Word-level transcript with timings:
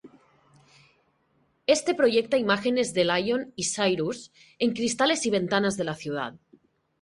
Este 1.67 1.93
proyecta 1.93 2.35
imágenes 2.37 2.95
de 2.95 3.05
Lion 3.05 3.53
y 3.55 3.65
Cyrus 3.65 4.31
en 4.57 4.73
cristales 4.73 5.27
y 5.27 5.29
ventanas 5.29 5.77
de 5.77 5.83
la 5.83 5.93
ciudad. 5.93 6.33